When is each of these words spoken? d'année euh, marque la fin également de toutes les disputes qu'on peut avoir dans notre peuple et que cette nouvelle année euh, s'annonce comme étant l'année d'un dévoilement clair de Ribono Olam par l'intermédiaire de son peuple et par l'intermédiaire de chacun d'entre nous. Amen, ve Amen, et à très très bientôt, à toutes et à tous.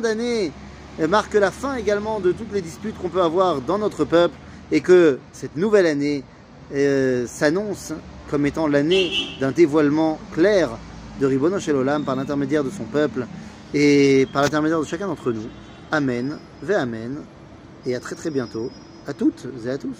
d'année 0.00 0.52
euh, 1.00 1.08
marque 1.08 1.34
la 1.34 1.50
fin 1.50 1.76
également 1.76 2.20
de 2.20 2.32
toutes 2.32 2.52
les 2.52 2.60
disputes 2.60 2.96
qu'on 2.98 3.08
peut 3.08 3.22
avoir 3.22 3.60
dans 3.60 3.78
notre 3.78 4.04
peuple 4.04 4.36
et 4.72 4.80
que 4.80 5.18
cette 5.32 5.56
nouvelle 5.56 5.86
année 5.86 6.24
euh, 6.74 7.26
s'annonce 7.26 7.92
comme 8.30 8.46
étant 8.46 8.66
l'année 8.66 9.10
d'un 9.40 9.50
dévoilement 9.50 10.18
clair 10.32 10.70
de 11.20 11.26
Ribono 11.26 11.58
Olam 11.68 12.04
par 12.04 12.16
l'intermédiaire 12.16 12.64
de 12.64 12.70
son 12.70 12.84
peuple 12.84 13.26
et 13.74 14.26
par 14.32 14.42
l'intermédiaire 14.42 14.80
de 14.80 14.86
chacun 14.86 15.06
d'entre 15.06 15.32
nous. 15.32 15.46
Amen, 15.92 16.38
ve 16.62 16.72
Amen, 16.72 17.18
et 17.84 17.94
à 17.94 18.00
très 18.00 18.14
très 18.14 18.30
bientôt, 18.30 18.70
à 19.06 19.12
toutes 19.12 19.46
et 19.64 19.70
à 19.70 19.78
tous. 19.78 19.96